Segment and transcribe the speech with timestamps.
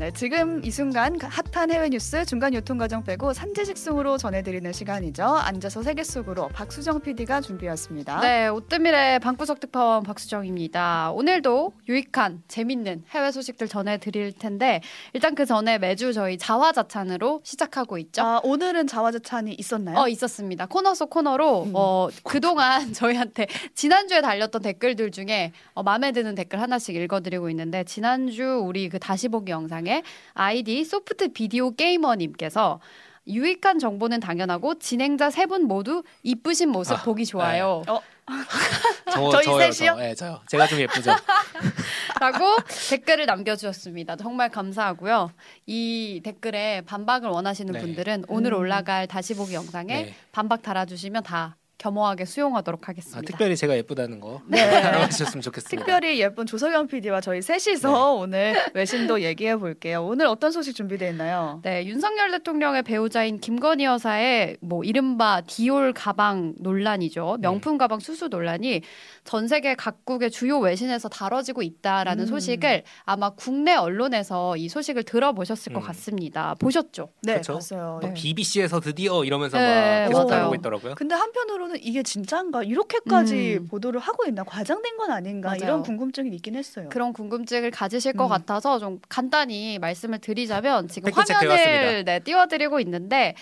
[0.00, 5.22] 네, 지금 이 순간 핫한 해외 뉴스 중간 요통 과정 빼고 산재식승으로 전해드리는 시간이죠.
[5.24, 8.20] 앉아서 세계 속으로 박수정 PD가 준비했습니다.
[8.22, 11.10] 네, 오뜨밀의 방구석 특파원 박수정입니다.
[11.10, 14.80] 오늘도 유익한 재밌는 해외 소식들 전해드릴 텐데
[15.12, 18.22] 일단 그 전에 매주 저희 자화자찬으로 시작하고 있죠.
[18.22, 19.98] 아, 오늘은 자화자찬이 있었나요?
[19.98, 20.64] 어 있었습니다.
[20.64, 21.72] 코너 속 코너로 음.
[21.74, 28.62] 어 그동안 저희한테 지난주에 달렸던 댓글들 중에 어, 마음에 드는 댓글 하나씩 읽어드리고 있는데 지난주
[28.64, 29.89] 우리 그 다시 보기 영상에
[30.34, 32.80] 아이디 소프트 비디오 게이머님께서
[33.26, 37.82] 유익한 정보는 당연하고 진행자 세 분 모두 이쁘신 모습 아, 보기 좋아요.
[37.88, 38.00] 어,
[39.12, 39.92] 저, 저희 저요, 셋이요?
[39.94, 40.00] 저.
[40.00, 40.40] 네, 저요.
[40.48, 41.10] 제가 좀 예쁘죠.
[42.20, 42.56] 라고
[42.90, 44.16] 댓글을 남겨주셨습니다.
[44.16, 45.32] 정말 감사하고요.
[45.66, 47.80] 이 댓글에 반박을 원하시는 네.
[47.80, 48.58] 분들은 오늘 음.
[48.58, 50.14] 올라갈 다시 보기 영상에 네.
[50.32, 53.22] 반박 달아주시면 다 겸허하게 수용하도록 아, 하겠습니다.
[53.22, 54.60] 특별히 제가 예쁘다는 거 네.
[54.60, 55.84] 알아주셨으면 좋겠습니다.
[55.84, 60.04] 특별히 예쁜 조석영 PD와 저희 셋이서 오늘 외신도 얘기해 볼게요.
[60.04, 61.60] 오늘 어떤 소식 준비되어 있나요?
[61.62, 67.38] 네, 윤석열 대통령의 배우자인 김건희 여사의 뭐 이른바 디올 가방 논란이죠.
[67.40, 68.82] 명품 가방 수수 논란이
[69.24, 72.26] 전 세계 각국의 주요 외신에서 다뤄지고 있다라는 음.
[72.26, 75.86] 소식을 아마 국내 언론에서 이 소식을 들어보셨을 것 음.
[75.86, 76.54] 같습니다.
[76.58, 77.08] 보셨죠?
[77.22, 77.54] 네, 그렇죠.
[77.54, 78.00] 봤어요.
[78.02, 78.12] 네.
[78.12, 80.28] BBC에서 드디어 이러면서 네, 막 계속 맞아요.
[80.28, 80.94] 다루고 있더라고요.
[80.94, 83.66] 근데 한편으로는 이게 진짜인가 이렇게까지 음.
[83.68, 85.60] 보도를 하고 있나 과장된 건 아닌가 맞아요.
[85.62, 86.88] 이런 궁금증이 있긴 했어요.
[86.90, 88.28] 그런 궁금증을 가지실 것 음.
[88.28, 92.04] 같아서 좀 간단히 말씀을 드리자면 지금 화면을.
[92.04, 93.34] 네, 띄워드리고 있는데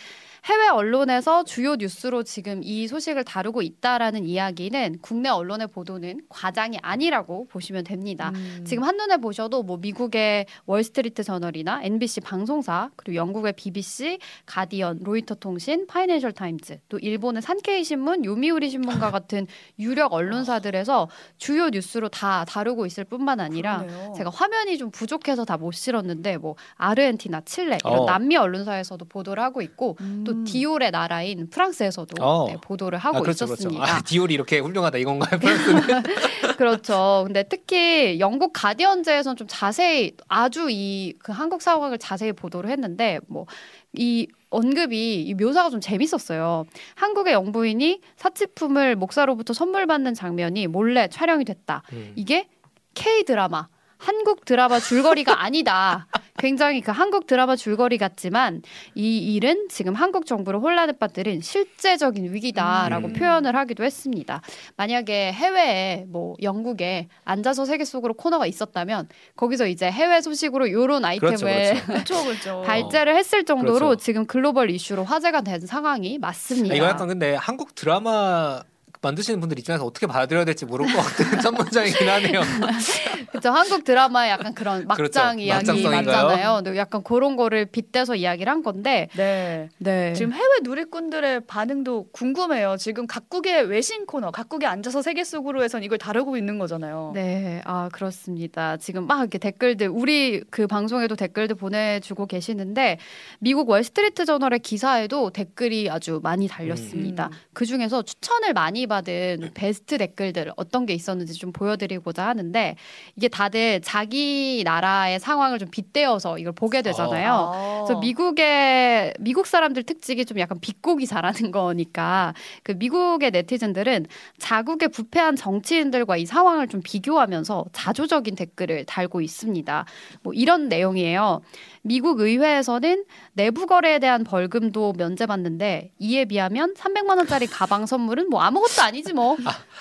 [0.44, 7.46] 해외 언론에서 주요 뉴스로 지금 이 소식을 다루고 있다라는 이야기는 국내 언론의 보도는 과장이 아니라고
[7.48, 8.32] 보시면 됩니다.
[8.34, 8.64] 음.
[8.66, 15.86] 지금 한눈에 보셔도 뭐 미국의 월스트리트 저널이나 NBC 방송사 그리고 영국의 BBC, 가디언, 로이터 통신,
[15.86, 19.46] 파이낸셜 타임즈 또 일본의 산케이 신문, 요미우리 신문과 같은
[19.78, 24.12] 유력 언론사들에서 주요 뉴스로 다 다루고 있을 뿐만 아니라 그러네요.
[24.16, 28.04] 제가 화면이 좀 부족해서 다 못 실었는데 뭐 아르헨티나, 칠레 이런 어.
[28.06, 30.22] 남미 언론사에서도 보도를 하고 있고 음.
[30.32, 32.46] 또 디올의 나라인 프랑스에서도 어.
[32.48, 33.80] 네, 보도를 하고 아, 그렇죠, 있었습니다.
[33.84, 33.96] 그렇죠.
[33.96, 35.38] 아, 디올이 이렇게 훌륭하다 이건가요?
[35.40, 35.82] 프랑스는?
[36.58, 37.22] 그렇죠.
[37.26, 43.46] 근데 특히 영국 가디언즈에서는 좀 자세히 아주 이 그 한국 상황을 자세히 보도를 했는데 뭐
[43.94, 46.66] 이 언급이 이 묘사가 좀 재밌었어요.
[46.94, 51.82] 한국의 영부인이 사치품을 목사로부터 선물 받는 장면이 몰래 촬영이 됐다.
[51.94, 52.12] 음.
[52.14, 52.48] 이게
[52.94, 56.06] K 드라마 한국 드라마 줄거리가 아니다.
[56.38, 58.62] 굉장히 그 한국 드라마 줄거리 같지만
[58.94, 63.12] 이 일은 지금 한국 정부를 혼란에 빠뜨린 실제적인 위기다라고 음.
[63.12, 64.40] 표현을 하기도 했습니다.
[64.76, 71.36] 만약에 해외에 뭐 영국에 앉아서 세계 속으로 코너가 있었다면 거기서 이제 해외 소식으로 요런 아이템을
[71.36, 72.24] 그렇죠, 그렇죠.
[72.24, 72.62] 그렇죠.
[72.64, 73.96] 발제를 했을 정도로 그렇죠.
[73.96, 76.72] 지금 글로벌 이슈로 화제가 된 상황이 맞습니다.
[76.72, 78.62] 아, 이거 약간 근데 한국 드라마
[79.00, 82.40] 만드시는 분들 입장에서 어떻게 받아들여야 될지 모를 것 같은 첫 문장이긴 하네요.
[83.30, 83.50] 그렇죠.
[83.50, 85.40] 한국 드라마의 약간 그런 막장 그렇죠.
[85.40, 85.82] 이야기?
[85.84, 86.62] 맞잖아요.
[86.64, 89.68] 근데 약간 그런 거를 빗대서 이야기를 한 건데 네.
[89.78, 90.12] 네.
[90.14, 92.76] 지금 해외 누리꾼들의 반응도 궁금해요.
[92.78, 97.12] 지금 각국의 외신 코너, 각국에 앉아서 세계 속으로에선 이걸 다루고 있는 거잖아요.
[97.14, 98.76] 네, 아 그렇습니다.
[98.78, 102.98] 지금 막 이렇게 댓글들 우리 그 방송에도 댓글들 보내주고 계시는데
[103.38, 107.26] 미국 월스트리트 저널의 기사에도 댓글이 아주 많이 달렸습니다.
[107.26, 107.38] 음.
[107.52, 112.76] 그 중에서 추천을 많이 받은 베스트 댓글들 어떤 게 있었는지 좀 보여드리고자 하는데
[113.16, 117.32] 이게 다들 자기 나라의 상황을 좀 빗대어서 이걸 보게 되잖아요.
[117.54, 117.84] 아.
[117.84, 124.06] 그래서 미국의 미국 사람들 특징이 좀 약간 비꼬기 잘하는 거니까 그 미국의 네티즌들은
[124.38, 129.84] 자국의 부패한 정치인들과 이 상황을 좀 비교하면서 자조적인 댓글을 달고 있습니다.
[130.22, 131.42] 뭐 이런 내용이에요.
[131.88, 138.82] 미국 의회에서는 내부 거래에 대한 벌금도 면제받는데 이에 비하면 300만 원짜리 가방 선물은 뭐 아무것도
[138.82, 139.38] 아니지 뭐.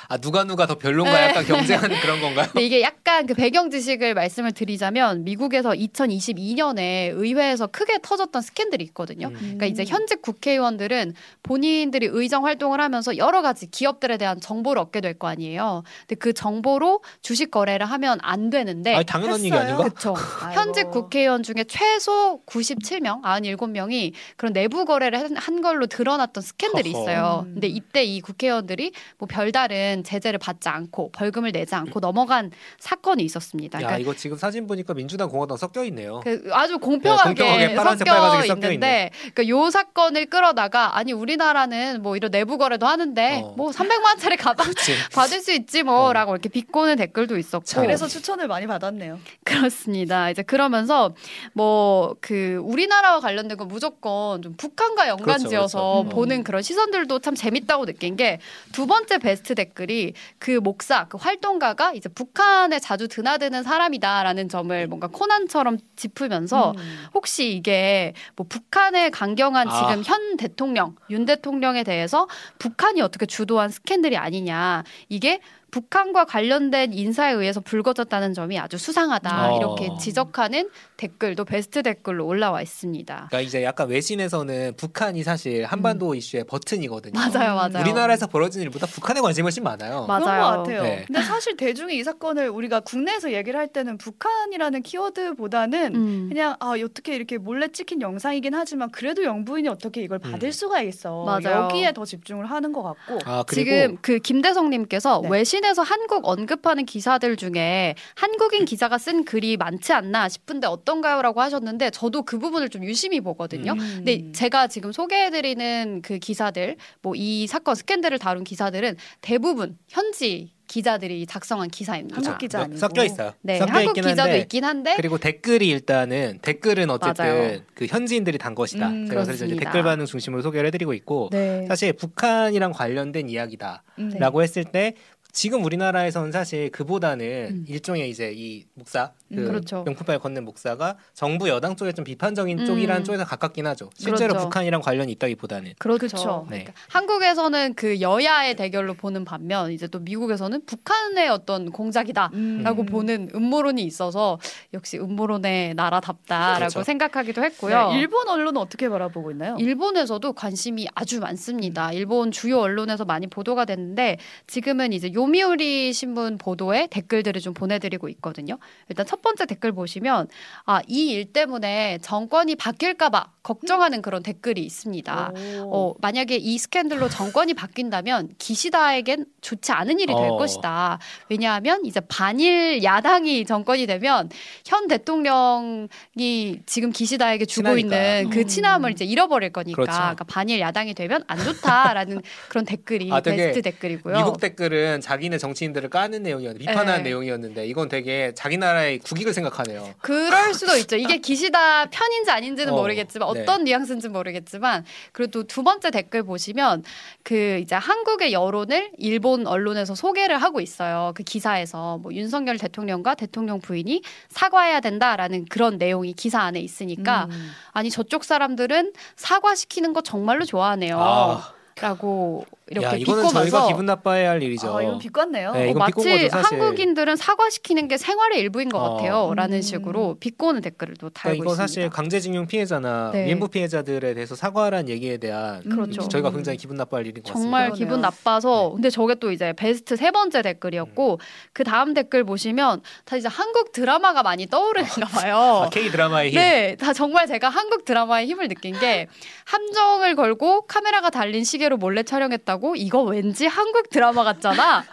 [0.07, 1.27] 아 누가 누가 더 별론가 네.
[1.27, 2.47] 약간 경쟁하는 그런 건가요?
[2.53, 9.27] 근데 이게 약간 그 배경 지식을 말씀을 드리자면 미국에서 2022년에 의회에서 크게 터졌던 스캔들이 있거든요.
[9.27, 9.35] 음.
[9.39, 11.13] 그러니까 이제 현직 국회의원들은
[11.43, 15.81] 본인들이 의정 활동을 하면서 여러 가지 기업들에 대한 정보를 얻게 될 거 아니에요.
[16.01, 19.61] 근데 그 정보로 주식 거래를 하면 안 되는데 아니 당연한 얘기 했어요?
[19.63, 19.83] 아닌가?
[19.83, 20.13] 그렇죠.
[20.53, 26.89] 현직 국회의원 중에 최소 97명, 97명이 그런 내부 거래를 한- 한 걸로 드러났던 스캔들이.
[26.89, 27.43] 있어요.
[27.45, 27.53] 음.
[27.55, 33.77] 근데 이때 이 국회의원들이 뭐 별다른 제재를 받지 않고 벌금을 내지 않고 넘어간 사건이 있었습니다.
[33.81, 36.21] 야 그러니까 이거 지금 사진 보니까 민주당 공화당 섞여 있네요.
[36.23, 42.57] 그 아주 공평하게, 네, 공평하게 섞여 있는데 그요 사건을 끌어다가 아니 우리나라는 뭐 이런 내부
[42.57, 43.53] 거래도 하는데 어.
[43.57, 44.67] 뭐 300만 원짜리 가방.
[45.13, 45.83] 받을 수 있지 어.
[45.83, 47.83] 뭐라고 이렇게 비꼬는 댓글도 있었고 참.
[47.83, 49.19] 그래서 추천을 많이 받았네요.
[49.43, 50.29] 그렇습니다.
[50.29, 51.13] 이제 그러면서
[51.53, 51.76] 뭐
[52.21, 56.15] 그 우리나라와 관련된 건 무조건 좀 북한과 연관지어서 그렇죠, 그렇죠.
[56.15, 58.39] 보는 그런 시선들도 참 재밌다고 느낀 게
[58.71, 65.07] 두 번째 베스트 댓글이 그 목사, 그 활동가가 이제 북한에 자주 드나드는 사람이다라는 점을 뭔가
[65.07, 67.05] 코난처럼 짚으면서 음.
[67.13, 69.71] 혹시 이게 뭐 북한의 강경한 아.
[69.71, 72.27] 지금 현 대통령, 윤 대통령에 대해서
[72.59, 74.83] 북한이 어떻게 주도한 스캔들이 아니냐.
[75.09, 75.39] 이게
[75.71, 79.53] 북한과 관련된 인사에 의해서 불거졌다는 점이 아주 수상하다.
[79.53, 79.57] 어.
[79.57, 83.27] 이렇게 지적하는 댓글도 베스트 댓글로 올라와 있습니다.
[83.29, 87.13] 그러니까 이제 약간 외신에서는 북한이 사실 한반도 이슈의 버튼이거든요.
[87.19, 87.81] 맞아요, 맞아요.
[87.81, 90.05] 우리나라에서 벌어진 일보다 북한에 관심이 훨씬 많아요.
[90.07, 90.41] 맞- 그런 맞아요.
[90.41, 90.83] 것 같아요.
[90.83, 91.03] 네.
[91.05, 96.29] 근데 사실 대중이 이 사건을 우리가 국내에서 얘기를 할 때는 북한이라는 키워드보다는 음.
[96.29, 100.51] 그냥 아 어떻게 이렇게 몰래 찍힌 영상이긴 하지만 그래도 영부인이 어떻게 이걸 받을 음.
[100.51, 101.63] 수가 있어 맞아요.
[101.65, 105.29] 여기에 더 집중을 하는 것 같고 아, 그리고 지금 그 김대성님께서 네.
[105.29, 111.89] 외신 에서 한국 언급하는 기사들 중에 한국인 기자가 쓴 글이 많지 않나 싶은데 어떤가요라고 하셨는데
[111.91, 113.73] 저도 그 부분을 좀 유심히 보거든요.
[113.73, 113.77] 음.
[113.77, 121.25] 근데 제가 지금 소개해드리는 그 기사들, 뭐 이 사건 스캔들을 다룬 기사들은 대부분 현지 기자들이
[121.25, 122.17] 작성한 기사입니다.
[122.17, 122.77] 한국 자, 기자 몇- 아니고.
[122.79, 123.33] 섞여 있어요.
[123.41, 127.59] 네, 섞여 한국 있긴 기자도 한데 있긴 한데 그리고 댓글이 일단은 댓글은 어쨌든 맞아요.
[127.73, 128.89] 그 현지인들이 단 것이다.
[128.89, 129.63] 음, 그래서 이제 그렇습니다.
[129.71, 131.65] 댓글 반응 중심으로 소개를 해드리고 있고 네.
[131.69, 134.09] 사실 북한이랑 관련된 이야기다라고 음.
[134.19, 134.43] 네.
[134.43, 134.93] 했을 때
[135.37, 137.65] 지금 우리나라에서는 사실 그보다는 음.
[137.67, 139.83] 일종의 이제 이 목사 그 음, 그렇죠.
[139.83, 142.65] 명품바를 건넨 목사가 정부 여당 쪽에 좀 비판적인 음.
[142.65, 143.89] 쪽이라는 쪽에서 가깝긴 하죠.
[143.95, 144.45] 실제로 그렇죠.
[144.45, 146.45] 북한이랑 관련이 있다기보다는 그렇죠.
[146.49, 146.63] 네.
[146.63, 152.31] 그러니까 한국에서는 그 여야의 대결로 보는 반면 이제 또 미국에서는 북한의 어떤 공작이다.
[152.33, 152.61] 음.
[152.63, 154.39] 라고 보는 음모론이 있어서
[154.73, 156.83] 역시 음모론의 나라답다라고 그렇죠.
[156.83, 157.89] 생각하기도 했고요.
[157.89, 159.57] 네, 일본 언론은 어떻게 바라보고 있나요?
[159.59, 161.91] 일본에서도 관심이 아주 많습니다.
[161.91, 168.57] 일본 주요 언론에서 많이 보도가 됐는데 지금은 이제 요미우리 신문 보도에 댓글들을 좀 보내드리고 있거든요.
[168.89, 170.27] 일단 첫 번째 댓글 보시면
[170.65, 175.31] 아 이 일 때문에 정권이 바뀔까봐 걱정하는 그런 댓글이 있습니다.
[175.63, 175.71] 오.
[175.73, 180.35] 어, 만약에 이 스캔들로 정권이 바뀐다면 기시다에겐 좋지 않은 일이 될 어.
[180.37, 180.99] 것이다.
[181.29, 184.29] 왜냐하면 이제 반일 야당이 정권이 되면
[184.65, 187.79] 현 대통령이 지금 기시다에게 주고 친하니까.
[188.19, 188.47] 있는 그 음.
[188.47, 189.97] 친함을 이제 잃어버릴 거니까 그렇죠.
[189.97, 194.17] 그러니까 반일 야당이 되면 안 좋다라는 그런 댓글이 아, 베스트 댓글이고요.
[194.17, 197.09] 미국 댓글은 자기네 정치인들을 까는 내용이었는데 비판하는 네.
[197.09, 199.93] 내용이었는데 이건 되게 자기 나라의 국익을 생각하네요.
[200.01, 200.97] 그럴 수도 있죠.
[200.97, 203.41] 이게 기시다 편인지 아닌지는 어, 모르겠지만 네.
[203.41, 206.83] 어떤 뉘앙스인지 모르겠지만 그래도 두 번째 댓글 보시면
[207.23, 211.13] 그 이제 한국의 여론을 일본 언론에서 소개를 하고 있어요.
[211.15, 217.51] 그 기사에서 뭐 윤석열 대통령과 대통령 부인이 사과해야 된다라는 그런 내용이 기사 안에 있으니까 음.
[217.71, 220.99] 아니 저쪽 사람들은 사과시키는 거 정말로 좋아하네요.
[220.99, 224.75] 아, 라고 이렇게 야, 이거는 저희가 비꼬면서 기분 나빠야 할 일이죠.
[224.75, 225.51] 아, 이건 비꼬네요.
[225.53, 226.37] 네, 어, 이건 마치 거죠.
[226.37, 228.95] 한국인들은 사과시키는 게 생활의 일부인 것 어.
[228.95, 229.33] 같아요.
[229.35, 229.61] 라는 음.
[229.61, 231.67] 식으로 비꼬는 댓글을 또 달고 그러니까 이거 있습니다.
[231.67, 233.27] 사실 강제징용 피해자나 네.
[233.27, 236.07] 위안부 피해자들에 대해서 사과하라는 얘기에 대한 그렇죠.
[236.09, 237.75] 저희가 굉장히 기분 나빠할 일인 것 정말 같습니다.
[237.75, 237.85] 그러네요.
[237.85, 241.19] 기분 나빠서 근데 저게 또 이제 베스트 세 번째 댓글이었고
[241.53, 245.37] 그 다음 댓글 보시면 다 이제 한국 드라마가 많이 떠오르는가 봐요.
[245.65, 246.39] 아, K 드라마의 힘.
[246.39, 249.07] 네, 다 정말 제가 한국 드라마의 힘을 느낀 게
[249.45, 254.83] 함정을 걸고 카메라가 달린 시계로 몰래 촬영했다고 이거 왠지 한국 드라마 같잖아.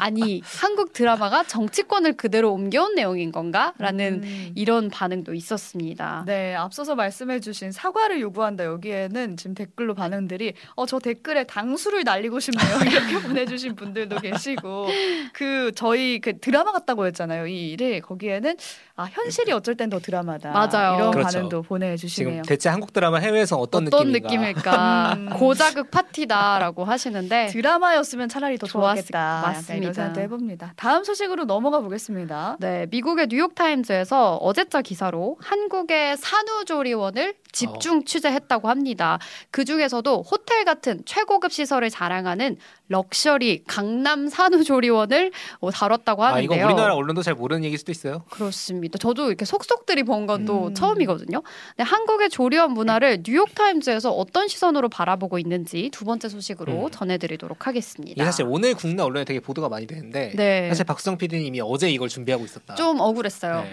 [0.00, 4.52] 아니 한국 드라마가 정치권을 그대로 옮겨온 내용인 건가?라는 음.
[4.54, 6.22] 이런 반응도 있었습니다.
[6.24, 12.78] 네, 앞서서 말씀해주신 사과를 요구한다 여기에는 지금 댓글로 반응들이 어 저 댓글에 당수를 날리고 싶네요
[12.88, 14.86] 이렇게 보내주신 분들도 계시고
[15.34, 18.56] 그 저희 그 드라마 같다고 했잖아요 이 일을 거기에는
[19.00, 20.96] 아 현실이 어쩔 땐 더 드라마다 맞아요.
[20.96, 21.28] 이런 그렇죠.
[21.36, 22.42] 반응도 지금 보내주시네요.
[22.42, 24.10] 대체 한국 드라마 해외에서 어떤, 어떤?
[24.10, 25.14] 느낌일까?
[25.16, 25.28] 음.
[25.38, 29.42] 고자극 파티다라고 하시는데 드라마였으면 차라리 더 좋았을- 좋았겠다.
[29.46, 29.74] 맞습니다.
[29.76, 30.72] 이런 생각도 해봅니다.
[30.74, 32.56] 다음 소식으로 넘어가 보겠습니다.
[32.58, 39.18] 네, 미국의 뉴욕 타임즈에서 어제자 기사로 한국의 산후조리원을 집중 취재했다고 합니다.
[39.52, 42.56] 그 중에서도 호텔 같은 최고급 시설을 자랑하는
[42.88, 45.30] 럭셔리 강남 산후조리원을
[45.60, 46.58] 어, 다뤘다고 아 하는데요.
[46.58, 48.24] 이거 우리나라 언론도 잘 모르는 얘기일 수도 있어요.
[48.30, 48.98] 그렇습니다.
[48.98, 50.74] 저도 이렇게 속속들이 본 건또 음.
[50.74, 51.42] 처음이거든요.
[51.76, 56.90] 근데 한국의 조리원 문화를 뉴욕 타임즈에서 어떤 시선으로 바라보고 있는지 두 번째 소식으로 음.
[56.90, 58.24] 전해드리도록 하겠습니다.
[58.24, 60.68] 사실 오늘 국내 언론에 되게 보도가 많이 되는데 네.
[60.68, 62.74] 사실 박수정 PD님이 어제 이걸 준비하고 있었다.
[62.74, 63.62] 좀 억울했어요.
[63.62, 63.70] 네.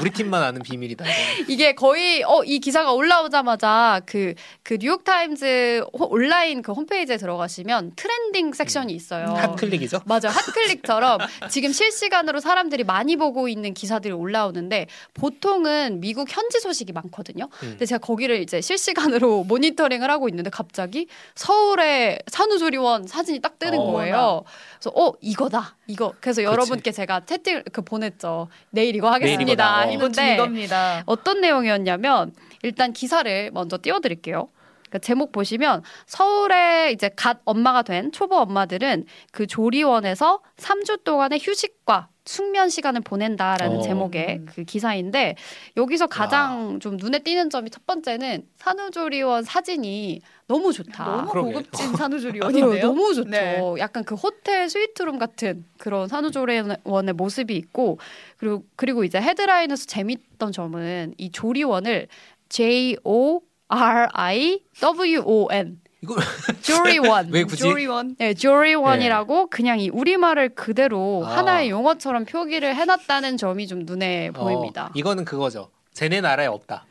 [0.00, 1.04] 우리 팀만 아는 비밀이다.
[1.48, 8.49] 이게 거의 어 이 기사가 올라오자마자 그 그 뉴욕 타임즈 온라인 그 홈페이지에 들어가시면 trending
[8.56, 9.26] 섹션이 있어요.
[9.26, 10.00] hot click이죠.
[10.06, 11.18] 맞아 hot click처럼
[11.50, 17.44] 지금 실시간으로 사람들이 많이 보고 있는 기사들이 올라오는데 보통은 미국 현지 소식이 많거든요.
[17.44, 17.68] 음.
[17.70, 23.92] 근데 제가 거기를 이제 실시간으로 모니터링을 하고 있는데 갑자기 서울의 산후조리원 사진이 딱 뜨는 어.
[23.92, 24.42] 거예요.
[24.78, 26.14] 그래서 어 이거다 이거.
[26.20, 28.48] 그래서 여러분께 제가 채팅 그 보냈죠.
[28.70, 29.44] 내일 이거 하겠습니다.
[29.44, 29.78] 내일 이거다.
[29.78, 29.88] 어.
[29.90, 31.02] 했는데 이겁니다.
[31.06, 34.48] 어떤 내용이었냐면 일단 기사를 먼저 띄워드릴게요.
[34.90, 42.08] 그러니까 제목 보시면 서울에 이제 갓 엄마가 된 초보 엄마들은 그 조리원에서 3주 동안의 휴식과
[42.26, 43.82] 숙면 시간을 보낸다라는 어.
[43.82, 44.46] 제목의 음.
[44.46, 45.36] 그 기사인데
[45.76, 51.04] 여기서 가장 좀 눈에 띄는 점이 첫 번째는 산후조리원 사진이 너무 좋다.
[51.04, 51.52] 너무 그러게.
[51.52, 52.86] 고급진 어, 산후조리원인데요.
[52.86, 53.30] 너무 좋죠.
[53.30, 53.60] 네.
[53.78, 57.98] 약간 그 호텔 스위트룸 같은 그런 산후조리원의 모습이 있고
[58.36, 62.08] 그리고 그리고 이제 헤드라인에서 재밌던 점은 이 조리원을
[62.48, 66.16] J O R I W O N 이거
[66.62, 67.62] 조리 원 왜 굳이?
[67.62, 68.16] 조리 원.
[68.18, 71.36] 네, 조리 원이라고 그냥 이 우리말을 그대로 아.
[71.36, 74.90] 하나의 용어처럼 표기를 해놨다는 점이 좀 눈에 어, 보입니다.
[74.94, 75.70] 이거는 그거죠.
[75.92, 76.86] 쟤네 나라에 없다.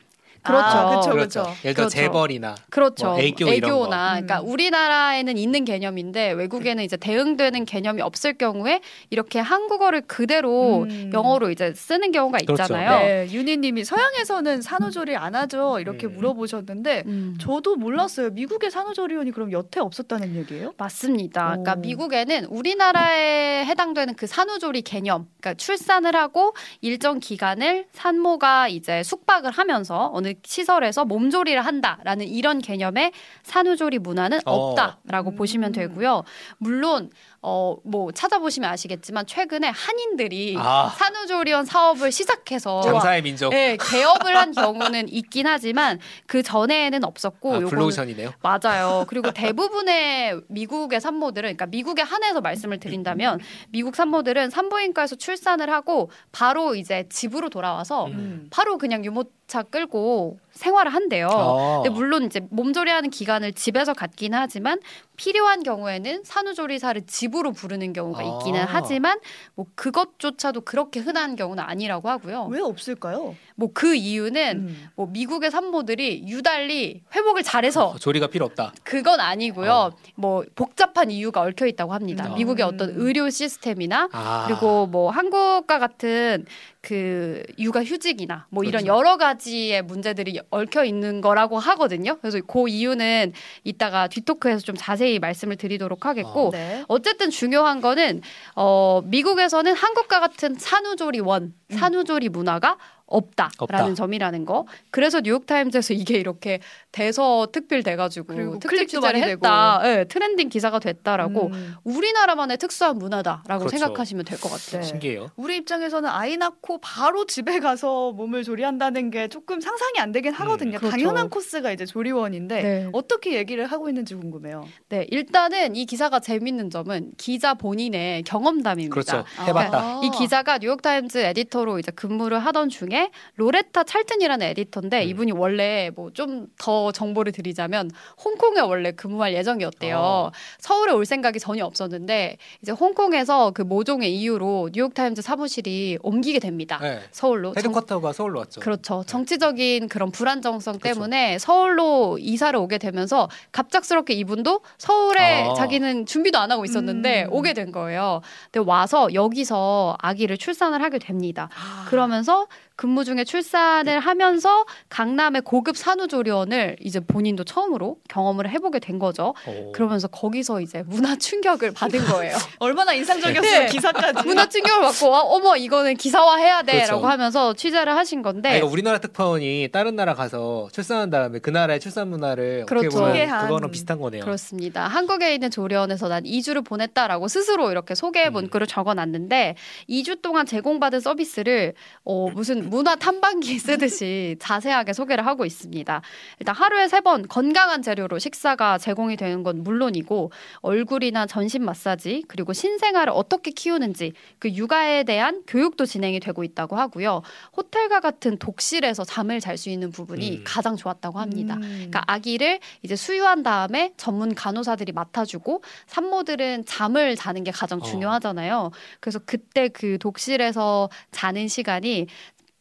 [0.50, 0.78] 그렇죠.
[0.78, 1.10] 아, 그렇죠.
[1.10, 1.40] 그쵸.
[1.64, 1.90] 예를 들어 그렇죠.
[1.90, 3.06] 재벌이나 그렇죠.
[3.08, 3.88] 뭐 애교 이런 거.
[3.88, 4.48] 나 그러니까 음.
[4.50, 11.12] 우리나라에는 있는 개념인데 외국에는 이제 대응되는 개념이 없을 경우에 이렇게 한국어를 그대로 음.
[11.14, 12.64] 영어로 이제 쓰는 경우가 그렇죠.
[12.64, 13.00] 있잖아요.
[13.00, 16.16] 네, 윤희님이 서양에서는 산후조리 안 하죠 이렇게 음.
[16.16, 17.38] 물어보셨는데 음.
[17.40, 18.30] 저도 몰랐어요.
[18.32, 20.74] 미국의 산후조리원이 그럼 여태 없었다는 얘기예요?
[20.78, 21.50] 맞습니다.
[21.50, 21.80] 그러니까 오.
[21.82, 30.10] 미국에는 우리나라에 해당되는 그 산후조리 개념, 그러니까 출산을 하고 일정 기간을 산모가 이제 숙박을 하면서
[30.14, 33.12] 어느 시설에서 몸조리를 한다라는 이런 개념의
[33.44, 34.52] 산후조리 문화는 어.
[34.52, 35.36] 없다라고 음.
[35.36, 36.24] 보시면 되고요.
[36.58, 37.10] 물론
[37.42, 40.94] 어 뭐 찾아보시면 아시겠지만 최근에 한인들이 아.
[40.98, 43.50] 산후조리원 사업을 시작해서 장사의 민족.
[43.50, 48.34] 네, 개업을 한 경우는 있긴 하지만 그 전에는 없었고 아, 블루오션이네요.
[48.42, 49.06] 맞아요.
[49.08, 56.76] 그리고 대부분의 미국의 산모들은, 그러니까 미국에 한해서 말씀을 드린다면, 미국 산모들은 산부인과에서 출산을 하고 바로
[56.76, 58.48] 이제 집으로 돌아와서 음.
[58.52, 61.28] 바로 그냥 유모차 끌고 생활을 한대요.
[61.32, 61.82] 어.
[61.82, 64.80] 근데 물론 이제 몸조리하는 기간을 집에서 갖긴 하지만
[65.16, 68.68] 필요한 경우에는 산후조리사를 집으로 부르는 경우가 있기는 아.
[68.68, 69.20] 하지만
[69.56, 72.48] 뭐 그것조차도 그렇게 흔한 경우는 아니라고 하고요.
[72.52, 73.36] 왜 없을까요?
[73.60, 74.90] 뭐 그 이유는 음.
[74.96, 78.74] 뭐 미국의 산모들이 유달리 회복을 잘해서 어, 조리가 필요 없다.
[78.84, 79.72] 그건 아니고요.
[79.72, 79.92] 어.
[80.16, 82.28] 뭐 복잡한 이유가 얽혀 있다고 합니다.
[82.30, 82.36] 음.
[82.36, 84.46] 미국의 어떤 의료 시스템이나 아.
[84.48, 86.46] 그리고 뭐 한국과 같은
[86.82, 88.98] 그 육아 휴직이나 뭐 이런 그렇죠.
[88.98, 92.18] 여러 가지의 문제들이 얽혀 있는 거라고 하거든요.
[92.20, 96.86] 그래서 그 이유는 이따가 뒤토크에서 좀 자세히 말씀을 드리도록 하겠고 네.
[96.88, 98.22] 어쨌든 중요한 거는
[98.56, 101.78] 어 미국에서는 한국과 같은 산후조리원, 음.
[101.78, 102.78] 산후조리 문화가
[103.10, 103.94] 없다라는 없다.
[103.96, 104.66] 점이라는 거.
[104.92, 106.60] 그래서 뉴욕타임즈에서 이게 이렇게
[106.92, 109.82] 대서 특필 돼가지고 그리고 특집 많이 했다.
[109.84, 111.76] 예, trending 기사가 됐다라고 음.
[111.84, 113.70] 우리나라만의 특수한 문화다라고 그렇죠.
[113.78, 114.82] 생각하시면 될 것 같아요.
[114.82, 114.88] 네.
[114.88, 115.30] 신기해요.
[115.36, 120.78] 우리 입장에서는 아이 낳고 바로 집에 가서 몸을 조리한다는 게 조금 상상이 안 되긴 하거든요.
[120.78, 120.92] 그렇죠.
[120.92, 122.90] 당연한 코스가 이제 조리원인데 네.
[122.94, 124.66] 어떻게 얘기를 하고 있는지 궁금해요.
[124.90, 128.94] 네, 일단은 이 기사가 재밌는 점은 기자 본인의 경험담입니다.
[128.94, 129.26] 그렇죠.
[129.38, 129.44] 아.
[129.46, 130.02] 해봤다.
[130.04, 132.99] 이 기자가 뉴욕타임즈 에디터로 이제 근무를 하던 중에
[133.36, 135.10] 로레타 찰튼이라는 에디터인데 음.
[135.10, 137.90] 이분이 원래 뭐 좀 더 정보를 드리자면
[138.24, 139.98] 홍콩에 원래 근무할 예정이었대요.
[139.98, 140.32] 어.
[140.60, 146.80] 서울에 올 생각이 전혀 없었는데 이제 홍콩에서 그 모종의 이유로 뉴욕타임즈 사무실이 옮기게 됩니다.
[146.82, 147.00] 네.
[147.12, 147.54] 서울로.
[147.54, 148.60] 정- 헤드쿼터가 서울로 왔죠.
[148.62, 149.04] 그렇죠.
[149.06, 150.94] 정치적인 그런 불안정성 그렇죠.
[150.96, 155.54] 때문에 서울로 이사를 오게 되면서 갑작스럽게 이분도 서울에 아.
[155.54, 157.34] 자기는 준비도 안 하고 있었는데 음.
[157.34, 158.22] 오게 된 거예요.
[158.52, 161.50] 근데 와서 여기서 아기를 출산을 하게 됩니다.
[161.56, 161.86] 아.
[161.90, 162.48] 그러면서
[162.80, 169.34] 근무 중에 출산을 하면서 강남의 고급 산후조리원을 이제 본인도 처음으로 경험을 해보게 된 거죠.
[169.46, 169.74] 오.
[169.74, 172.38] 그러면서 거기서 이제 문화 충격을 받은 거예요.
[172.60, 173.66] 얼마나 인상적이었어요 네.
[173.66, 174.26] 기사까지.
[174.26, 177.08] 문화 충격을 받고 아, 어머 이거는 기사화해야 돼라고 그렇죠.
[177.08, 181.82] 하면서 취재를 하신 건데 아니, 그러니까 우리나라 특파원이 다른 나라 가서 출산한 다음에 그 나라의
[181.82, 182.88] 출산 문화를 그렇죠.
[182.88, 183.48] 어떻게 보면 소개한.
[183.48, 184.24] 그거는 비슷한 거네요.
[184.24, 184.88] 그렇습니다.
[184.88, 188.32] 한국에 있는 조리원에서 난 2주를 보냈다라고 스스로 이렇게 소개 음.
[188.32, 189.58] 문구를 적어놨는데
[189.90, 191.74] 2주 동안 제공받은 서비스를
[192.06, 196.02] 어, 무슨 문화 탐방기 쓰듯이 자세하게 소개를 하고 있습니다.
[196.40, 202.52] 일단 하루에 세 번 건강한 재료로 식사가 제공이 되는 건 물론이고 얼굴이나 전신 마사지 그리고
[202.52, 207.22] 신생아를 어떻게 키우는지 그 육아에 대한 교육도 진행이 되고 있다고 하고요.
[207.56, 210.44] 호텔과 같은 독실에서 잠을 잘 수 있는 부분이 음.
[210.46, 211.56] 가장 좋았다고 합니다.
[211.56, 211.62] 음.
[211.62, 217.84] 그러니까 아기를 이제 수유한 다음에 전문 간호사들이 맡아주고 산모들은 잠을 자는 게 가장 어.
[217.84, 218.72] 중요하잖아요.
[219.00, 222.08] 그래서 그때 그 독실에서 자는 시간이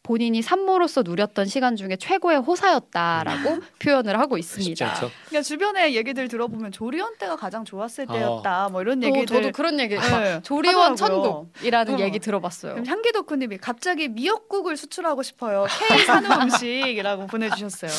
[0.09, 4.39] 본인이 산모로서 누렸던 시간 중에 최고의 호사였다라고 표현을 하고 음.
[4.39, 4.91] 있습니다.
[4.95, 8.69] 그러니까 주변에 얘기들 들어보면 조리원 때가 가장 좋았을 때였다.
[8.71, 9.27] 뭐 이런 어, 얘기들.
[9.27, 10.95] 저도 그런 얘기 네, 조리원 하더라고요.
[11.53, 11.99] 천국이라는 어.
[11.99, 12.81] 얘기 들어봤어요.
[12.87, 15.67] 향기 덕후님이 갑자기 미역국을 수출하고 싶어요.
[15.89, 17.91] K 산후 음식이라고 보내주셨어요.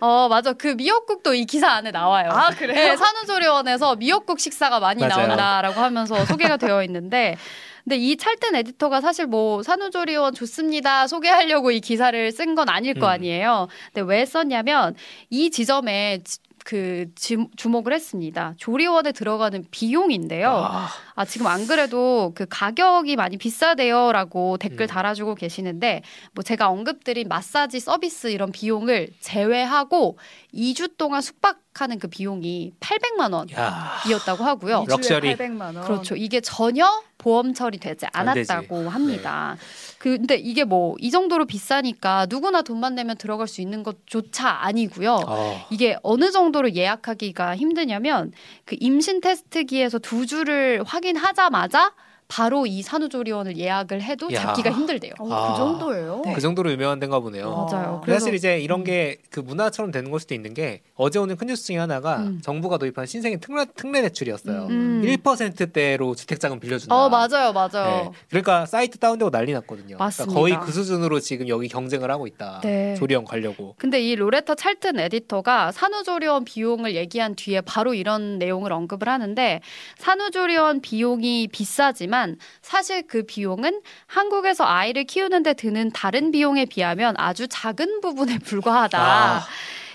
[0.00, 2.30] 어 맞아 그 미역국도 이 기사 안에 나와요.
[2.32, 2.74] 아 그래요?
[2.74, 5.28] 네, 산후조리원에서 미역국 식사가 많이 맞아요.
[5.28, 7.36] 나온다라고 하면서 소개가 되어 있는데
[7.84, 13.06] 근데 이 찰튼 에디터가 사실 뭐 산후조리원 좋습니다 소개하려고 이 기사를 쓴 건 아닐 거
[13.06, 13.10] 음.
[13.10, 13.68] 아니에요.
[13.92, 14.94] 근데 왜 썼냐면
[15.30, 18.54] 이 지점에 지- 그 지- 주목을 했습니다.
[18.56, 20.48] 조리원에 들어가는 비용인데요.
[20.50, 24.88] 아, 아, 지금 안 그래도 그 가격이 많이 비싸대요라고 댓글 음.
[24.88, 26.00] 달아주고 계시는데
[26.32, 30.16] 뭐 제가 언급드린 마사지 서비스 이런 비용을 제외하고
[30.54, 34.48] 2주 동안 숙박하는 그 비용이 800만 원이었다고 야.
[34.48, 34.84] 하고요.
[34.88, 35.36] 럭- 럭셔리.
[35.36, 35.82] 800만 원.
[35.82, 36.16] 그렇죠.
[36.16, 36.86] 이게 전혀
[37.18, 38.06] 보험 처리되지.
[38.12, 39.56] 않았다고 합니다.
[40.04, 45.18] 그 근데 이게 뭐 이 정도로 비싸니까 누구나 돈만 내면 들어갈 수 있는 것조차 아니고요.
[45.26, 45.66] 어.
[45.70, 48.32] 이게 어느 정도로 예약하기가 힘드냐면
[48.66, 51.94] 그 임신 테스트기에서 두 주를 확인하자마자
[52.28, 54.40] 바로 이 산후조리원을 예약을 해도 야.
[54.40, 55.12] 잡기가 힘들대요.
[55.18, 55.52] 어, 아.
[55.52, 56.22] 그 정도예요?
[56.24, 56.32] 네.
[56.34, 57.48] 그 정도로 유명한 데인가 보네요.
[57.48, 57.66] 어.
[57.70, 58.00] 맞아요.
[58.04, 61.34] 근데 사실 그래서 이제 이런 게 그 문화처럼 되는 걸 수도 있는 게 어제 오늘
[61.34, 62.40] 큰 뉴스 중에 하나가 음.
[62.40, 64.68] 정부가 도입한 신생인 특례, 특례 대출이었어요.
[64.70, 65.02] 음.
[65.04, 66.94] 1%대로 주택자금 빌려준다.
[66.94, 68.04] 어 맞아요, 맞아요.
[68.04, 68.10] 네.
[68.28, 69.96] 그러니까 사이트 다운되고 난리 났거든요.
[69.96, 70.32] 맞습니다.
[70.32, 72.60] 그러니까 거의 그 수준으로 지금 여기 경쟁을 하고 있다.
[72.62, 72.94] 네.
[72.94, 73.74] 조리원 가려고.
[73.76, 79.60] 근데 이 로레타 찰튼 에디터가 산후조리원 비용을 얘기한 뒤에 바로 이런 내용을 언급을 하는데
[79.98, 82.13] 산후조리원 비용이 비싸지만
[82.62, 88.98] 사실 그 비용은 한국에서 아이를 키우는데 드는 다른 비용에 비하면 아주 작은 부분에 불과하다.
[88.98, 89.46] 아.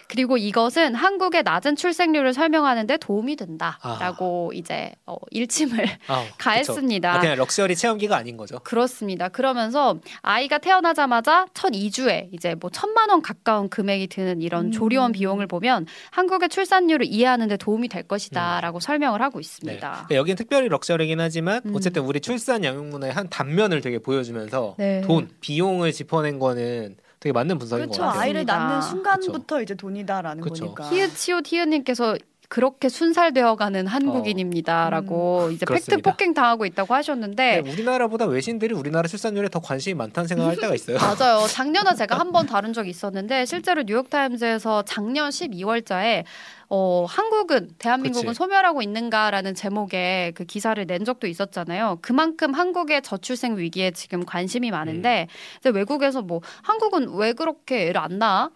[0.10, 3.46] 그리고 이것은 한국의 낮은 출생률을 설명하는데 도움이 아.
[3.46, 7.14] 된다라고 이제 어, 일침을 아, 가했습니다.
[7.14, 8.60] 아, 그냥 럭셔리 체험기가 아닌 거죠.
[8.60, 9.30] 그렇습니다.
[9.30, 14.72] 그러면서 아이가 태어나자마자 첫 2주에 이제 뭐 천만 원 가까운 금액이 드는 이런 음.
[14.72, 19.42] 조리원 비용을 보면 한국의 출산율을 이해하는 데 도움이 될 것이다라고 설명을 하고 네.
[19.42, 19.80] 있습니다.
[19.80, 21.76] 그러니까 여기는 특별히 럭셔리긴 하지만 음.
[21.76, 25.02] 어쨌든 우리 출산 양육 문화의 한 단면을 되게 보여주면서 네.
[25.02, 28.02] 돈, 비용을 짚어낸 거는 되게 맞는 분석인 그렇죠.
[28.02, 28.22] 것 같아요.
[28.22, 28.46] 아이를.
[28.46, 30.74] 낳는 순간부터 이제 돈이다라는 그쵸.
[30.74, 30.90] 거니까.
[30.90, 35.68] 히읗치오 티은님께서 그렇게 순살되어가는 한국인입니다라고 이제 팩트 어.
[35.68, 36.12] 그렇습니다.
[36.12, 40.98] 폭행 당하고 있다고 하셨는데 네, 우리나라보다 외신들이 우리나라 출산율에 더 관심이 많다는 생각할 때가 있어요.
[41.20, 41.46] 맞아요.
[41.48, 46.24] 작년에 제가 한 번 다룬 적이 있었는데 실제로 뉴욕타임즈에서 작년 12월자에
[46.72, 48.38] 어, 한국은 대한민국은 그치.
[48.38, 51.98] 소멸하고 있는가라는 제목의 그 기사를 낸 적도 있었잖아요.
[52.02, 55.58] 그만큼 한국의 저출생 위기에 지금 관심이 많은데 음.
[55.60, 58.52] 이제 외국에서 뭐 한국은 왜 그렇게 애를 안 낳아?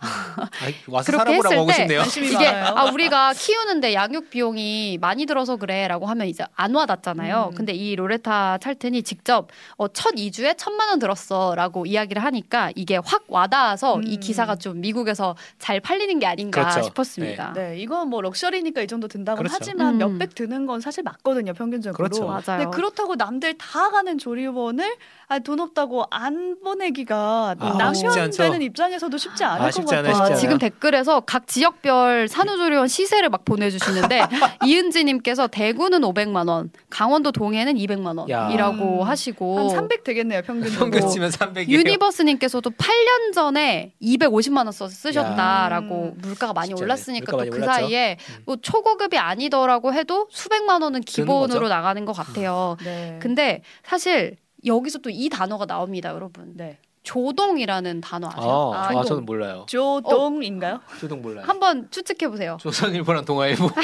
[0.62, 2.00] 아이, 와서 그렇게 살아보라고 했을 하고 때 싶네요.
[2.02, 2.66] 관심이 이게 많아요.
[2.76, 7.50] 아 우리가 키우는데 양육 비용이 많이 들어서 그래라고 하면 이제 안 와닿잖아요.
[7.52, 7.56] 음.
[7.56, 9.48] 근데 이 로레타 찰튼이 직접
[9.78, 14.20] 어, 첫 2주에 천만 원 들었어라고 이야기를 하니까 이게 확 와닿아서 이 음.
[14.20, 16.84] 기사가 좀 미국에서 잘 팔리는 게 아닌가 그렇죠.
[16.84, 17.54] 싶었습니다.
[17.54, 19.56] 네, 이 건뭐 럭셔리니까 이 정도 든다고 그렇죠.
[19.60, 19.98] 하지만 음.
[20.18, 21.96] 몇백 드는 건 사실 맞거든요, 평균적으로.
[21.96, 22.26] 그렇죠.
[22.26, 22.42] 맞아요.
[22.64, 24.96] 근데 그렇다고 남들 다 가는 조리원을
[25.28, 28.44] 아, 돈 없다고 안 보내기가 아, 쉽지 남편 않죠.
[28.44, 30.16] 되는 입장에서도 쉽지 않을 아, 것 같아요.
[30.16, 30.36] 아.
[30.36, 34.22] 지금 댓글에서 각 지역별 산후조리원 시세를 막 보내주시는데
[34.66, 38.44] 이은지님께서 대구는 500만 원, 강원도 동해는 200만 야.
[38.44, 39.08] 원이라고 음.
[39.08, 40.92] 하시고 한 300 되겠네요, 평균적으로.
[40.92, 41.70] 평균 치면 300이에요.
[41.70, 46.12] 유니버스님께서도 8년 전에 250만 원 써, 쓰셨다라고 야.
[46.22, 46.74] 물가가 많이.
[46.74, 47.64] 올랐으니까 또 그.
[47.64, 47.93] 사이에
[48.30, 48.44] 음.
[48.46, 51.68] 뭐 초고급이 아니더라고 해도 수백만 원은 기본으로.
[51.68, 52.78] 나가는 것 같아요.
[52.84, 53.20] 네.
[53.22, 56.54] 근데 사실 여기서 또 이 단어가 나옵니다, 여러분.
[56.56, 56.78] 네.
[57.04, 58.72] 조동이라는 단어 아세요?
[58.74, 59.04] 아, 아, 조동.
[59.06, 59.66] 저는 몰라요.
[59.68, 60.80] 조동인가요?
[61.02, 61.44] 조동 몰라요.
[61.46, 62.58] 한번 추측해 보세요.
[62.62, 63.70] 조선일보랑 동아일보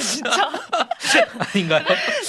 [0.00, 0.50] 진짜?
[1.54, 1.84] 아닌가요?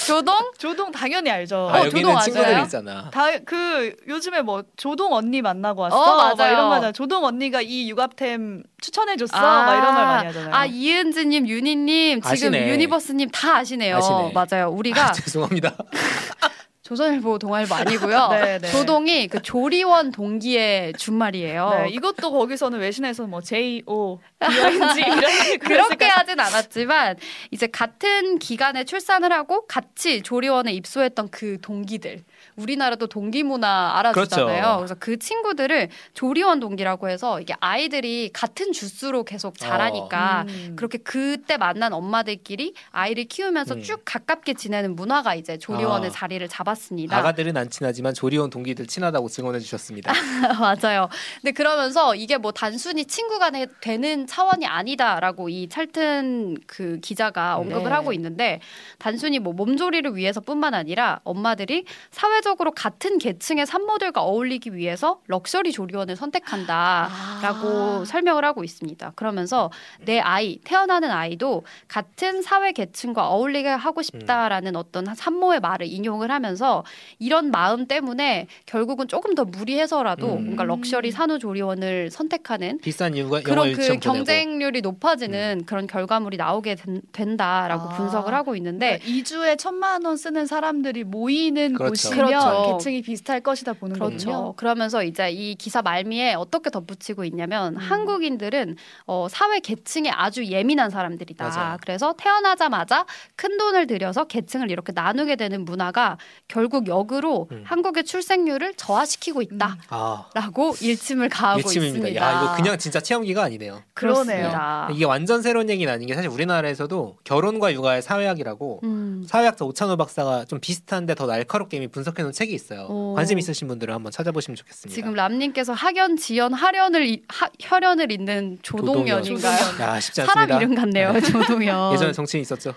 [0.06, 0.34] 조동?
[0.58, 1.68] 조동 당연히 알죠.
[1.72, 2.64] 아, 어, 조동 친구들이 맞아요?
[2.64, 3.10] 있잖아.
[3.10, 5.96] 다 그 요즘에 뭐 조동 언니 만나고 왔어.
[5.96, 6.52] 어, 막 맞아요.
[6.52, 6.92] 이런 거 하잖아요.
[6.92, 9.36] 조동 언니가 이 육아템 추천해 줬어.
[9.36, 9.64] 아.
[9.64, 10.54] 막 이런 말 많이 하잖아요.
[10.54, 12.68] 아 이은지님, 윤희님, 지금 아시네.
[12.68, 13.96] 유니버스님 다 아시네요.
[13.96, 14.32] 아시네.
[14.34, 14.70] 맞아요.
[14.70, 15.72] 우리가 아, 죄송합니다.
[16.92, 18.28] 조선일보 동아일보 아니고요.
[18.32, 18.70] 네, 네.
[18.70, 21.84] 조동이 그 조리원 동기의 준말이에요.
[21.84, 27.16] 네, 이것도 거기서는 외신에서 뭐 J O D O N G 이런 그렇게 하진 않았지만
[27.50, 32.22] 이제 같은 기간에 출산을 하고 같이 조리원에 입소했던 그 동기들
[32.56, 34.62] 우리나라도 동기 문화 알아주잖아요.
[34.62, 34.76] 그렇죠.
[34.78, 40.76] 그래서 그 친구들을 조리원 동기라고 해서 이게 아이들이 같은 주스로 계속 자라니까 음.
[40.76, 43.82] 그렇게 그때 만난 엄마들끼리 아이를 키우면서 음.
[43.82, 46.10] 쭉 가깝게 지내는 문화가 이제 조리원에 아.
[46.10, 47.16] 자리를 잡았습니다.
[47.16, 50.12] 아가들은 안 친하지만 조리원 동기들 친하다고 증언해 주셨습니다.
[50.60, 51.08] 맞아요.
[51.40, 57.84] 근데 그러면서 이게 뭐 단순히 친구 간에 되는 차원이 아니다라고 이 찰튼 그 기자가 언급을
[57.84, 57.90] 네.
[57.90, 58.60] 하고 있는데
[58.98, 66.16] 단순히 뭐 몸조리를 위해서뿐만 아니라 엄마들이 사회 적으로 같은 계층의 산모들과 어울리기 위해서 럭셔리 조리원을
[66.16, 68.04] 선택한다라고 아.
[68.06, 69.12] 설명을 하고 있습니다.
[69.16, 69.70] 그러면서
[70.04, 76.84] 내 아이 태어나는 아이도 같은 사회 계층과 어울리게 하고 싶다라는 어떤 산모의 말을 인용을 하면서
[77.18, 80.44] 이런 마음 때문에 결국은 조금 더 무리해서라도 음.
[80.44, 84.00] 뭔가 럭셔리 산후조리원을 선택하는 비싼 이유가 그런 그 보내고.
[84.00, 86.76] 경쟁률이 높아지는 그런 결과물이 나오게
[87.12, 87.96] 된, 다라고 아.
[87.96, 89.22] 분석을 하고 있는데 네.
[89.22, 92.10] 2주에 천만 원 쓰는 사람들이 모이는 그렇죠.
[92.10, 92.78] 곳이면 그렇죠.
[92.78, 94.30] 계층이 비슷할 것이다 보는 그렇죠.
[94.30, 94.52] 거군요.
[94.54, 97.78] 그러면서 이제 이 기사 말미에 어떻게 덧붙이고 있냐면 음.
[97.78, 101.48] 한국인들은 어, 사회 계층에 아주 예민한 사람들이다.
[101.48, 101.76] 맞아요.
[101.82, 106.18] 그래서 태어나자마자 큰 돈을 들여서 계층을 이렇게 나누게 되는 문화가
[106.48, 107.62] 결국 역으로 음.
[107.66, 109.76] 한국의 출생률을 저하시키고 있다.
[109.88, 112.08] 아 라고 일침을 가하고 일침입니다.
[112.08, 112.22] 있습니다.
[112.24, 113.82] 야 이거 그냥 진짜 체험기가 아니네요.
[113.94, 114.24] 그러네요.
[114.24, 114.88] 그렇습니다.
[114.92, 119.24] 이게 완전 새로운 얘기는 아닌 게 사실 우리나라에서도 결혼과 육아의 사회학이라고 음.
[119.26, 122.86] 사회학자 오찬호 박사가 좀 비슷한데 더 날카롭게 이미 분석해 놓은 책이 있어요.
[122.88, 123.14] 오.
[123.14, 124.94] 관심 있으신 분들은 한번 찾아보시면 좋겠습니다.
[124.94, 129.22] 지금 람님께서 학연, 지연, 하련을 이- 하, 혈연을 잇는 조동연인가요?
[129.58, 129.80] 조동연.
[129.80, 130.56] 야 쉽지 사람 않습니다.
[130.58, 131.92] 이름 같네요, 조동연.
[131.94, 132.74] 예전에 정치인 있었죠.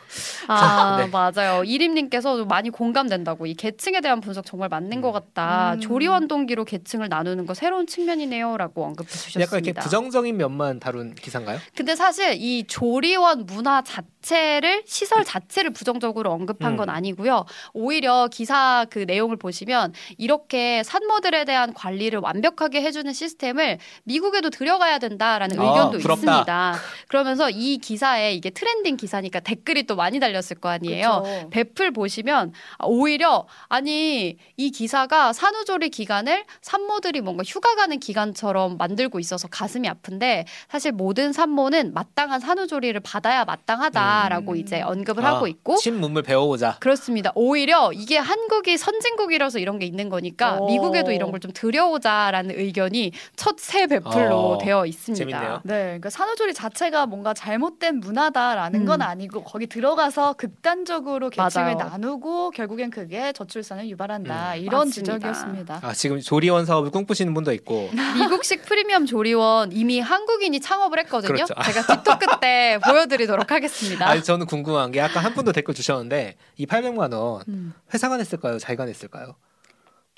[0.47, 1.08] 아 네.
[1.08, 1.63] 맞아요.
[1.63, 5.73] 이림님께서 많이 공감된다고 이 계층에 대한 분석 정말 맞는 것 같다.
[5.75, 5.79] 음.
[5.79, 9.41] 조리원 동기로 계층을 나누는 거 새로운 측면이네요라고 언급해 주셨습니다.
[9.41, 11.60] 약간 이렇게 부정적인 면만 다룬 기사인가요?
[11.75, 16.77] 근데 사실 이 조리원 문화 자체를 시설 자체를 부정적으로 언급한 음.
[16.77, 17.45] 건 아니고요.
[17.73, 25.59] 오히려 기사 그 내용을 보시면 이렇게 산모들에 대한 관리를 완벽하게 해주는 시스템을 미국에도 들여가야 된다라는
[25.59, 26.21] 아, 의견도 부럽다.
[26.21, 26.75] 있습니다.
[27.07, 31.23] 그러면서 이 기사에 이게 trending 기사니까 댓글이 또 많이 달렸을 거 아니에요.
[31.23, 31.49] 그쵸.
[31.49, 39.47] 베플 보시면 오히려 아니 이 기사가 산후조리 기간을 산모들이 뭔가 휴가 가는 기간처럼 만들고 있어서
[39.47, 44.57] 가슴이 아픈데 사실 모든 산모는 마땅한 산후조리를 받아야 마땅하다라고 음.
[44.57, 46.77] 이제 언급을 아, 하고 있고 신문물 배워오자.
[46.79, 47.31] 그렇습니다.
[47.35, 50.67] 오히려 이게 한국이 선진국 이라서 이런 게 있는 거니까 오.
[50.67, 55.17] 미국에도 이런 걸 좀 들여오자라는 의견이 첫 새 배플로 어, 되어 있습니다.
[55.17, 55.61] 재밌네요.
[55.63, 58.85] 네, 그러니까 산후조리 자체가 뭔가 잘못된 문화다라는 음.
[58.85, 61.89] 건 아니고 거기 들어가서 극단적으로 계층을 맞아요.
[61.89, 64.59] 나누고 결국엔 그게 저출산을 유발한다 음.
[64.59, 65.13] 이런 맞습니다.
[65.13, 65.79] 지적이었습니다.
[65.83, 71.33] 아 지금 조리원 사업을 꿈꾸시는 분도 있고 미국식 프리미엄 조리원 이미 한국인이 창업을 했거든요.
[71.33, 71.53] 그렇죠.
[71.63, 74.07] 제가 틱톡 때 보여드리도록 하겠습니다.
[74.07, 77.73] 아니 저는 궁금한 게 아까 한 분도 댓글 주셨는데 이 800만 원 음.
[77.93, 78.59] 회사가 냈을까요?
[78.59, 79.14] 자기가 냈을까요?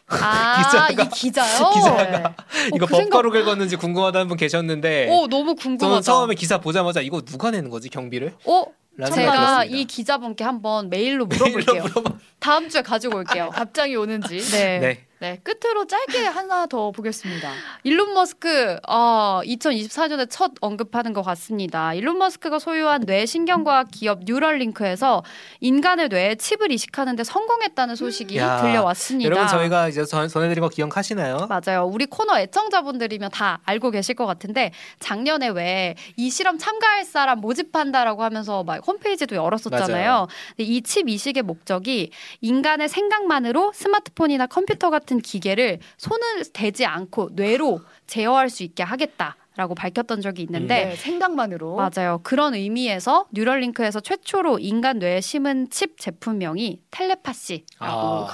[0.09, 1.69] 아, 기자가- 이 기자요?
[1.73, 2.35] 기자가
[2.73, 6.01] 이거 그 생각- 법가로 긁었는지 궁금하다는 분 계셨는데 오, 너무 궁금하다.
[6.01, 8.33] 처음에 기사 보자마자 이거 누가 내는 거지 경비를?
[8.45, 8.65] 어,
[9.13, 9.65] 제가.
[9.65, 11.83] 이 기자분께 한번 메일로 메일로 물어볼게요.
[11.83, 12.11] 물어봐.
[12.39, 13.49] 다음 주에 가지고 올게요.
[13.53, 14.39] 답장이 오는지.
[14.51, 14.79] 네.
[14.79, 15.06] 네.
[15.19, 17.51] 네, 끝으로 짧게 하나 더 보겠습니다.
[17.83, 21.95] 일론 머스크 어, 2024년에 첫 언급하는 것 같습니다.
[21.95, 25.23] 일론 머스크가 소유한 뇌신경과학 기업 뉴럴링크에서
[25.59, 29.25] 인간의 뇌에 칩을 이식하는데 성공했다는 소식이 야, 들려왔습니다.
[29.31, 31.47] 여러분 저희가 이제 전, 전해드린 거 기억하시나요?
[31.49, 31.85] 맞아요.
[31.85, 38.23] 우리 코너 애청자분들이면 다 알고 계실 것 같은데 작년에 왜 이 실험 참가할 사람 모집한다라고
[38.23, 40.27] 하면서 막 홈페이지도 열었었잖아요.
[40.57, 48.49] 이 칩 이식의 목적이 인간의 생각만으로 스마트폰이나 컴퓨터 같은 기계를 손을 대지 않고 뇌로 제어할
[48.49, 51.75] 수 있게 하겠다 라고 밝혔던 적이 있는데 네, 생각만으로.
[51.77, 52.19] 맞아요.
[52.21, 58.27] 그런 의미에서 뉴럴링크에서 최초로 인간 뇌에 심은 칩 제품명이 텔레파시라고 아,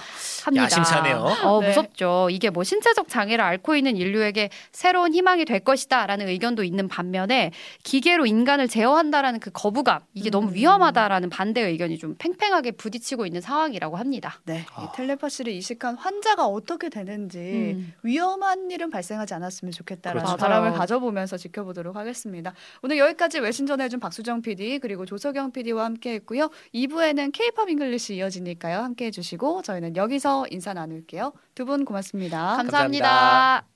[0.43, 0.63] 합니다.
[0.65, 1.15] 야심차네요.
[1.45, 1.67] 어, 네.
[1.69, 2.27] 무섭죠.
[2.29, 7.51] 이게 뭐 신체적 장애를 앓고 있는 인류에게 새로운 희망이 될 것이다라는 의견도 있는 반면에
[7.83, 10.53] 기계로 인간을 제어한다라는 그 거부감 이게 너무 음.
[10.55, 14.41] 위험하다라는 반대 의견이 좀 팽팽하게 부딪히고 있는 상황이라고 합니다.
[14.43, 14.83] 네, 아.
[14.83, 17.93] 이 텔레파시를 이식한 환자가 어떻게 되는지 음.
[18.03, 20.37] 위험한 일은 발생하지 않았으면 좋겠다라는 그렇죠.
[20.37, 20.79] 바람을 맞아요.
[20.79, 22.53] 가져 보면서 지켜보도록 하겠습니다.
[22.81, 26.49] 오늘 여기까지 외신 전해준 박수정 PD 그리고 조석영 PD와 함께했고요.
[26.73, 28.79] 2부에는 K-pop English 이어지니까요.
[28.79, 31.33] 함께해 주시고 저희는 여기서 인사 나눌게요.
[31.55, 32.57] 두 분 고맙습니다.
[32.57, 33.07] 감사합니다.
[33.07, 33.72] 감사합니다.